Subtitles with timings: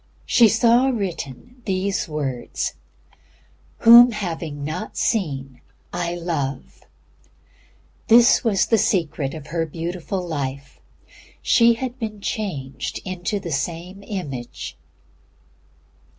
[0.25, 2.73] She saw written these words
[3.81, 5.61] "Whom having not seen
[5.93, 6.85] I love."
[8.07, 10.79] That was the secret of her beautiful life.
[11.43, 14.75] She had been changed into the Same Image.